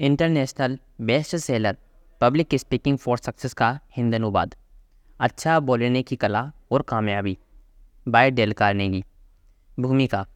International 0.00 0.78
best 1.00 1.36
seller 1.36 1.76
public 2.20 2.54
speaking 2.54 2.96
for 2.98 3.18
success 3.18 3.54
का 3.54 3.68
हिंद 3.96 4.14
अनुवाद 4.14 4.54
अच्छा 5.20 5.58
बोलने 5.60 6.02
की 6.02 6.16
कला 6.16 6.52
और 6.70 6.82
कामयाबी। 6.82 7.36
By 8.08 8.30
Dale 8.30 8.52
Carnegie. 8.52 9.02
भूमिका 9.80 10.26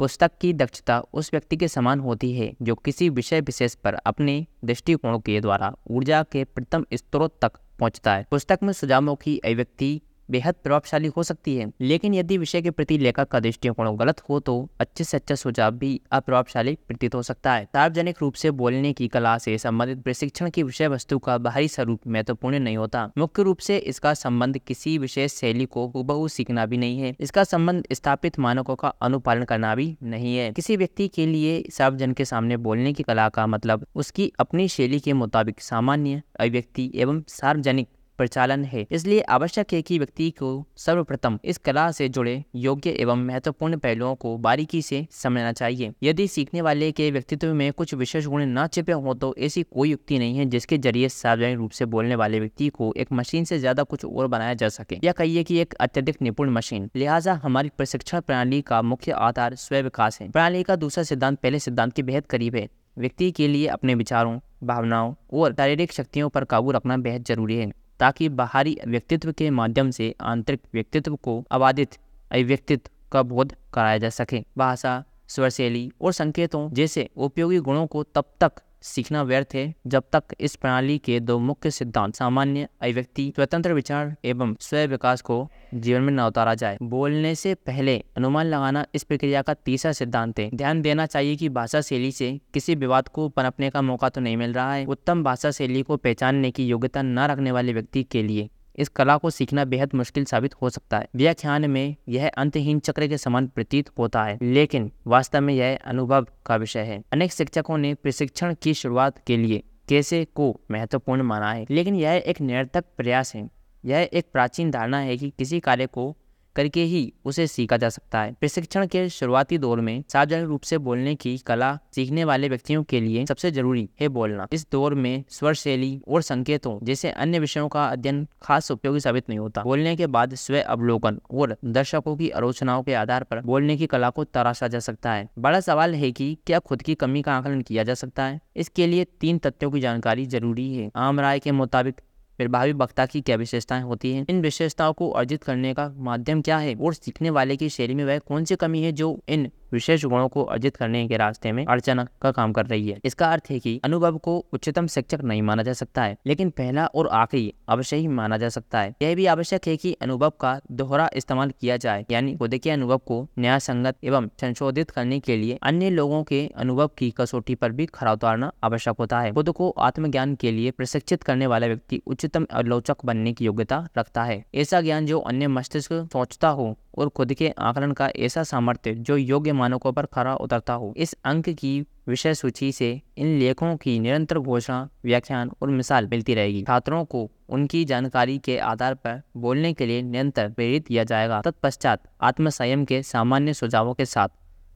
पुस्तक 0.00 0.38
की 0.40 0.52
दक्षता 0.52 0.98
उस 1.12 1.30
व्यक्ति 1.32 1.56
के 1.56 1.68
समान 1.68 2.00
होती 2.00 2.32
है 2.32 2.52
जो 2.62 2.74
किसी 2.74 3.08
विषय 3.08 3.40
विशेष 3.40 3.74
पर 3.74 3.94
अपने 3.94 4.46
दृष्टिकोण 4.64 5.18
के 5.18 5.40
द्वारा 5.40 5.74
ऊर्जा 5.90 6.22
के 6.22 6.44
प्रथम 6.44 6.86
स्त्रोत 6.94 7.38
तक 7.42 7.58
पहुँचता 7.78 8.14
है। 8.14 8.26
पुस्तक 8.30 8.58
में 8.62 8.72
सुझावों 8.72 9.16
की 9.16 9.38
अभिव्यक्ति 9.38 10.00
बेहद 10.30 10.54
प्रभावशाली 10.64 11.08
हो 11.16 11.22
सकती 11.22 11.56
है। 11.56 11.70
लेकिन 11.80 12.14
यदि 12.14 12.38
विषय 12.38 12.62
के 12.62 12.70
प्रति 12.70 12.98
लेखक 12.98 13.28
का 13.28 13.40
दृष्टिकोण 13.40 13.96
गलत 13.96 14.20
हो 14.28 14.40
तो 14.40 14.54
अच्छे 14.80 15.04
से 15.04 15.16
अच्छा 15.16 15.34
सुझाव 15.34 15.72
भी 15.72 16.00
अप्रभावशाली 16.12 16.76
प्रतीत 16.88 17.14
हो 17.14 17.22
सकता 17.22 17.52
है। 17.52 17.64
सार्वजनिक 17.64 18.16
रूप 18.20 18.34
से 18.34 18.50
बोलने 18.52 18.92
की 18.92 19.08
कला 19.08 19.36
से 19.38 19.56
संबंधित 19.58 20.02
प्रशिक्षण 20.02 20.50
की 20.50 20.62
विषय 20.62 20.88
वस्तु 20.88 21.18
का 21.18 21.38
बाहरी 21.38 21.68
स्वरूप 21.68 22.00
महत्वपूर्ण 22.06 22.58
तो 22.58 22.64
नहीं 22.64 22.76
होता। 22.76 23.10
मुख्य 23.18 23.42
रूप 23.42 23.58
से 23.58 23.76
इसका 23.78 24.14
संबंध 24.14 24.58
किसी 24.58 24.96
विशेष 24.98 25.34
शैली 25.34 25.64
को 25.66 25.86
हुबहू 25.86 26.28
सीखना 26.28 26.66
भी 26.66 26.76
नहीं 26.76 27.00
है। 27.00 27.14
इसका 27.20 27.44
संबंध 27.44 27.86
स्थापित 27.92 28.38
मानकों 28.38 28.76
का 28.76 28.88
अनुपालन 29.02 29.44
करना 29.44 29.74
भी 29.74 29.96
नहीं 30.02 30.36
है। 30.36 30.50
किसी 30.52 30.76
व्यक्ति 30.76 31.08
के 31.08 31.26
लिए 31.26 31.62
सार्वजन 31.70 32.12
के 32.12 32.24
सामने 32.24 32.56
बोलने 32.58 32.92
की 32.92 33.02
कला 33.02 33.28
का 33.28 33.46
मतलब 33.46 33.86
उसकी 33.94 34.32
अपनी 34.40 34.68
शैली 34.68 35.00
के 35.00 35.12
मुताबिक 35.12 35.60
सामान्य 35.60 36.22
अभिव्यक्ति 36.40 36.90
एवं 36.94 37.22
सार्वजनिक 37.28 37.88
प्रचालन 38.20 38.64
है। 38.66 38.86
इसलिए 38.90 39.20
आवश्यक 39.30 39.72
है 39.72 39.80
कि 39.82 39.98
व्यक्ति 39.98 40.30
को 40.32 40.48
सर्वप्रथम 40.78 41.38
इस 41.44 41.58
कला 41.60 41.90
से 41.92 42.08
जुड़े 42.10 42.42
योग्य 42.58 42.90
एवं 43.00 43.24
महत्वपूर्ण 43.26 43.76
पहलुओं 43.78 44.14
को 44.16 44.36
बारीकी 44.38 44.82
से 44.82 45.06
समझना 45.12 45.52
चाहिए। 45.54 45.92
यदि 46.02 46.26
सीखने 46.28 46.60
वाले 46.62 46.90
के 46.92 47.10
व्यक्तित्व 47.10 47.54
में 47.54 47.72
कुछ 47.72 47.94
विशेष 47.96 48.26
गुण 48.26 48.44
न 48.48 48.66
छिपे 48.68 48.92
हो 48.94 49.14
तो 49.16 49.34
ऐसी 49.40 49.62
कोई 49.64 49.90
युक्ति 49.90 50.18
नहीं 50.18 50.36
है 50.38 50.44
जिसके 50.46 50.78
ज़रिए 50.78 51.08
सार्वजनिक 51.10 51.58
रूप 51.58 51.70
से 51.70 51.84
बोलने 51.86 52.14
वाले 52.16 52.40
व्यक्ति 52.40 52.68
को 52.70 52.92
एक 52.96 53.12
मशीन 53.12 53.44
से 53.44 53.58
ज़्यादा 53.58 53.82
कुछ 53.84 54.04
और 54.04 54.26
बनाया 54.26 54.54
जा 54.54 54.68
सके। 54.70 54.98
या 55.04 55.12
कहिए 55.12 55.44
कि 55.44 55.58
एक 55.58 55.74
अत्यधिक 55.80 56.22
निपुण 56.22 56.50
मशीन। 56.50 56.90
लिहाजा 56.96 57.34
हमारी 57.42 57.70
प्रशिक्षण 57.76 58.20
प्रणाली 58.20 58.60
का 58.62 58.82
मुख्य 58.84 59.12
आधार 59.20 59.54
स्व 59.56 59.76
विकास 59.82 60.20
है। 60.20 60.28
प्रणाली 60.30 60.62
का 60.62 60.76
दूसरा 60.78 61.04
सिद्धांत 61.04 61.38
पहले 61.38 61.58
सिद्धांत 61.58 61.92
के 61.92 62.02
बेहद 62.02 62.26
करीब 62.26 62.56
है। 62.56 62.68
व्यक्ति 62.98 63.30
के 63.30 63.48
लिए 63.48 63.66
अपने 63.68 63.94
विचारों, 63.94 64.38
भावनाओं 64.64 65.14
और 65.32 65.52
शारीरिक 65.52 65.92
शक्तियों 65.92 66.28
पर 66.28 66.44
काबू 66.46 66.70
रखना 66.70 66.96
बेहद 66.98 67.24
ज़रूरी 67.24 67.56
है। 67.56 67.70
ताकि 68.00 68.28
बाहरी 68.28 68.76
व्यक्तित्व 68.86 69.32
के 69.32 69.50
माध्यम 69.50 69.90
से 69.90 70.14
आंतरिक 70.20 70.60
व्यक्तित्व 70.74 71.16
को 71.16 71.44
अबाधित 71.50 71.94
अभिव्यक्तित्व 72.30 72.90
का 73.12 73.22
बोध 73.22 73.54
कराया 73.72 73.98
जा 73.98 74.10
सके। 74.10 74.44
भाषा 74.58 75.02
स्वरशैली 75.28 75.90
और 76.00 76.12
संकेतों 76.12 76.68
जैसे 76.70 77.08
उपयोगी 77.16 77.58
गुणों 77.58 77.86
को 77.86 78.02
तब 78.02 78.24
तक 78.40 78.52
सीखना 78.82 79.22
व्यर्थ 79.22 79.54
है। 79.54 79.74
जब 79.86 80.04
तक 80.12 80.34
इस 80.40 80.54
प्रणाली 80.56 80.98
के 80.98 81.18
दो 81.20 81.38
मुख्य 81.38 81.70
सिद्धांत 81.70 82.14
सामान्य, 82.14 82.68
अभिव्यक्ति, 82.82 83.32
स्वतंत्र 83.36 83.72
विचार 83.72 84.14
एवं 84.24 84.54
स्वयं 84.60 84.88
विकास 84.88 85.22
को 85.22 85.48
जीवन 85.74 86.02
में 86.02 86.12
न 86.12 86.20
उतारा 86.20 86.54
जाए। 86.54 86.78
बोलने 86.82 87.34
से 87.34 87.54
पहले 87.54 87.96
अनुमान 88.16 88.46
लगाना 88.46 88.86
इस 88.94 89.02
प्रक्रिया 89.02 89.42
का 89.42 89.54
तीसरा 89.54 89.92
सिद्धांत 89.92 90.38
है। 90.38 90.48
ध्यान 90.54 90.82
देना 90.82 91.06
चाहिए 91.06 91.36
कि 91.36 91.48
भाषा 91.48 91.80
शैली 91.80 92.12
से 92.12 92.38
किसी 92.54 92.74
विवाद 92.74 93.08
को 93.08 93.28
पनपने 93.28 93.70
का 93.70 93.82
मौका 93.82 94.08
तो 94.08 94.20
नहीं 94.20 94.36
मिल 94.36 94.52
रहा 94.52 94.72
है। 94.74 94.86
उत्तम 94.86 95.22
भाषा 95.24 95.50
शैली 95.50 95.82
को 95.82 95.96
पहचानने 95.96 96.50
की 96.50 96.66
योग्यता 96.66 97.02
न 97.02 97.18
रखने 97.18 97.52
वाले 97.52 97.72
व्यक्ति 97.72 98.02
के 98.02 98.22
लिए 98.22 98.48
इस 98.78 98.88
कला 98.88 99.16
को 99.16 99.30
सीखना 99.30 99.64
बेहद 99.64 99.90
मुश्किल 99.94 100.24
साबित 100.24 100.54
हो 100.54 100.70
सकता 100.70 100.98
है। 100.98 101.08
व्याख्यान 101.16 101.70
में 101.70 101.96
यह 102.08 102.28
अंतहीन 102.28 102.78
चक्र 102.78 103.06
के 103.06 103.18
समान 103.18 103.46
प्रतीत 103.46 103.90
होता 103.98 104.24
है, 104.24 104.38
लेकिन 104.42 104.90
वास्तव 105.06 105.40
में 105.40 105.54
यह 105.54 105.78
अनुभव 105.84 106.26
का 106.46 106.56
विषय 106.56 106.80
है। 106.80 107.02
अनेक 107.12 107.32
शिक्षकों 107.32 107.78
ने 107.78 107.94
प्रशिक्षण 107.94 108.54
की 108.62 108.74
शुरुआत 108.74 109.18
के 109.26 109.36
लिए 109.36 109.62
कैसे 109.88 110.24
को 110.24 110.60
महत्वपूर्ण 110.70 111.22
माना 111.22 111.52
है, 111.52 111.66
लेकिन 111.70 111.94
यह 111.94 112.22
एक 112.26 112.40
निरर्थक 112.40 112.84
प्रयास 112.96 113.34
है। 113.34 113.48
यह 113.84 114.08
एक 114.12 114.26
प्राचीन 114.32 114.70
धारणा 114.70 114.98
है 114.98 115.16
कि 115.16 115.30
किसी 115.30 115.60
कार्य 115.60 115.86
को 115.86 116.16
करके 116.56 116.82
ही 116.82 117.12
उसे 117.24 117.46
सीखा 117.46 117.76
जा 117.76 117.88
सकता 117.88 118.22
है। 118.22 118.32
प्रशिक्षण 118.32 118.86
के 118.86 119.08
शुरुआती 119.08 119.58
दौर 119.58 119.80
में 119.80 120.02
सार्वजनिक 120.08 120.44
रूप 120.44 120.62
से 120.62 120.78
बोलने 120.78 121.14
की 121.14 121.36
कला 121.38 121.78
सीखने 121.94 122.24
वाले 122.24 122.48
व्यक्तियों 122.48 122.82
के 122.82 123.00
लिए 123.00 123.24
सबसे 123.26 123.50
ज़रूरी 123.50 123.88
है 124.00 124.08
बोलना। 124.08 124.46
इस 124.52 124.66
दौर 124.72 124.94
में 124.94 125.24
स्वर 125.28 125.54
शैली 125.54 126.00
और 126.08 126.22
संकेतों 126.22 126.78
जैसे 126.82 127.10
अन्य 127.10 127.38
विषयों 127.38 127.68
का 127.68 127.84
अध्ययन 127.86 128.26
खास 128.42 128.70
उपयोगी 128.70 129.00
साबित 129.00 129.28
नहीं 129.28 129.38
होता। 129.38 129.62
बोलने 129.62 129.94
के 129.96 130.06
बाद 130.06 130.34
स्व 130.34 130.60
अवलोकन 130.60 131.20
और 131.30 131.56
दर्शकों 131.64 132.16
की 132.16 132.30
आलोचनाओं 132.30 132.82
के 132.82 132.94
आधार 132.94 133.24
पर 133.24 133.40
बोलने 133.40 133.76
की 133.76 133.86
कला 133.86 134.10
को 134.10 134.24
तराशा 134.24 134.68
जा 134.68 134.78
सकता 134.78 135.12
है। 135.12 135.28
बड़ा 135.38 135.60
सवाल 135.60 135.94
है 135.94 136.12
कि 136.12 136.36
क्या 136.46 136.58
खुद 136.58 136.82
की 136.82 136.94
कमी 136.94 137.22
का 137.22 137.36
आकलन 137.36 137.60
किया 137.60 137.84
जा 137.84 137.94
सकता 137.94 138.24
है? 138.24 138.40
इसके 138.56 138.86
लिए 138.86 139.04
तीन 139.20 139.38
तथ्यों 139.38 139.70
की 139.70 139.80
जानकारी 139.80 140.26
ज़रूरी 140.26 140.72
है। 140.74 140.90
आम 140.96 141.20
राय 141.20 141.38
के 141.38 141.52
मुताबिक 141.52 142.00
प्रभावी 142.40 142.72
वक्ता 142.72 143.06
की 143.06 143.20
क्या 143.20 143.36
विशेषताएँ 143.36 143.82
होती 143.82 144.12
हैं? 144.12 144.26
इन 144.30 144.40
विशेषताओं 144.42 144.92
को 144.92 145.10
अर्जित 145.10 145.44
करने 145.44 145.74
का 145.74 145.94
माध्यम 145.96 146.42
क्या 146.42 146.58
है? 146.58 146.74
और 146.74 146.94
सीखने 146.94 147.30
वाले 147.30 147.56
की 147.56 147.68
शैली 147.68 147.94
में 147.94 148.04
वह 148.04 148.18
कौन 148.18 148.44
सी 148.44 148.56
कमी 148.56 148.82
है 148.82 148.92
जो 148.92 149.22
इन 149.28 149.50
विशेष 149.72 150.04
गुणों 150.04 150.28
को 150.28 150.44
अर्जित 150.44 150.76
करने 150.76 151.06
के 151.08 151.16
रास्ते 151.16 151.52
में 151.52 151.64
अड़चन 151.66 152.04
का 152.22 152.30
काम 152.30 152.52
कर 152.52 152.66
रही 152.66 152.88
है। 152.88 152.98
इसका 153.04 153.32
अर्थ 153.32 153.50
है 153.50 153.58
कि 153.58 153.80
अनुभव 153.84 154.18
को 154.18 154.36
उच्चतम 154.52 154.86
शिक्षक 154.86 155.20
नहीं 155.24 155.42
माना 155.42 155.62
जा 155.62 155.72
सकता 155.72 156.02
है, 156.02 156.16
लेकिन 156.26 156.50
पहला 156.50 156.86
और 156.86 157.08
आखिरी 157.08 157.52
अवश्य 157.68 157.96
ही 157.96 158.08
माना 158.08 158.36
जा 158.36 158.48
सकता 158.48 158.80
है। 158.80 158.94
यह 159.02 159.14
भी 159.14 159.26
आवश्यक 159.26 159.66
है 159.66 159.76
कि 159.76 159.92
अनुभव 159.92 160.32
का 160.40 160.58
दोहरा 160.72 161.08
इस्तेमाल 161.16 161.50
किया 161.50 161.76
जाए, 161.76 162.04
यानी 162.10 162.36
खुद 162.36 162.56
के 162.56 162.70
अनुभव 162.70 162.98
को 162.98 163.26
न्याय 163.38 163.60
संगत 163.60 163.96
एवं 164.04 164.28
संशोधित 164.40 164.90
करने 164.90 165.18
के 165.20 165.36
लिए 165.36 165.58
अन्य 165.62 165.90
लोगों 165.90 166.22
के 166.24 166.46
अनुभव 166.56 166.90
की 166.98 167.10
कसौटी 167.10 167.54
पर 167.54 167.72
भी 167.72 167.86
खरा 167.86 168.12
उतारना 168.12 168.52
आवश्यक 168.64 168.96
होता 168.98 169.20
है। 169.20 169.32
खुद 169.32 169.50
को 169.50 169.70
आत्मज्ञान 169.78 170.34
के 170.34 170.52
लिए 170.52 170.70
प्रशिक्षित 170.70 171.22
करने 171.22 171.46
वाला 171.46 171.66
व्यक्ति 171.66 172.00
उच्चतम 172.06 172.46
आलोचक 172.52 173.04
बनने 173.04 173.32
की 173.32 173.44
योग्यता 173.44 173.86
रखता 173.98 174.24
है। 174.24 174.44
ऐसा 174.54 174.80
ज्ञान 174.80 175.06
जो 175.06 175.18
अन्य 175.20 175.48
मस्तिष्क 175.48 175.92
सोचता 176.12 176.48
हो 176.48 176.76
और 177.00 177.08
खुद 177.08 177.32
के 177.34 177.48
आकलन 177.58 177.92
का 177.92 178.10
ऐसा 178.16 178.42
सामर्थ्य 178.42 178.94
जो 178.94 179.16
योग्य 179.16 179.52
मानकों 179.52 179.92
पर 179.92 180.06
खरा 180.06 180.34
उतरता 180.34 180.72
हो। 180.72 180.94
इस 180.96 181.16
अंक 181.24 181.48
की 181.48 181.80
विषय 182.08 182.34
सूची 182.34 182.72
से 182.72 183.00
इन 183.18 183.26
लेखों 183.38 183.76
की 183.76 183.98
निरंतर 184.00 184.38
घोषणा, 184.38 184.88
व्याख्यान 185.04 185.50
और 185.62 185.70
मिसाल 185.70 186.06
मिलती 186.06 186.34
रहेगी। 186.34 186.62
छात्रों 186.62 187.04
को 187.04 187.30
उनकी 187.48 187.84
जानकारी 187.84 188.38
के 188.38 188.58
आधार 188.58 188.94
पर 188.94 189.22
बोलने 189.36 189.72
के 189.72 189.86
लिए 189.86 190.02
निरंतर 190.02 190.48
प्रेरित 190.48 190.86
किया 190.86 191.04
जाएगा। 191.04 191.40
तत्पश्चात 191.40 192.02
आत्मसंयम 192.20 192.84
के 192.84 193.02
सामान्य 193.02 193.54
सुझावों 193.54 193.94
के 193.94 194.04
साथ 194.04 194.28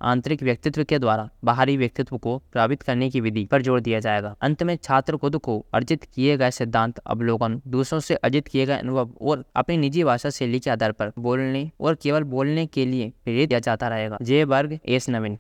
आंतरिक 0.05 0.43
व्यक्तित्व 0.43 0.83
के 0.85 0.99
द्वारा 0.99 1.29
बाहरी 1.45 1.77
व्यक्तित्व 1.77 2.17
को 2.19 2.37
प्रभावित 2.53 2.83
करने 2.83 3.09
की 3.11 3.21
विधि 3.21 3.45
पर 3.45 3.63
ज़ोर 3.63 3.81
दिया 3.81 4.01
जाएगा। 4.01 4.35
अंत 4.43 4.63
में 4.63 4.77
छात्र 4.77 5.17
खुद 5.17 5.37
को 5.39 5.59
अर्जित 5.75 6.05
किए 6.05 6.37
गए 6.37 6.51
सिद्धांत, 6.51 6.99
अवलोकन, 6.99 7.61
दूसरों 7.69 8.01
से 8.01 8.15
अर्जित 8.17 8.49
किए 8.49 8.67
गए 8.67 8.79
अनुभव 8.79 9.11
और 9.21 9.45
अपनी 9.57 9.77
निजी 9.77 10.05
भाषा 10.05 10.31
शैली 10.31 10.61
के 10.61 10.71
आधार 10.71 10.93
पर 10.93 11.13
बोलने 11.19 11.71
और 11.81 11.95
केवल 11.95 12.23
बोलने 12.27 12.67
के 12.67 12.87
लिए 12.87 13.13
प्रेरित 13.25 13.49
किया 13.49 13.59
जाता 13.61 13.89
रहेगा। 13.89 14.19
जय 14.23 14.45
वर्ग, 14.45 14.79
एस 14.87 15.09
नवीन। 15.11 15.33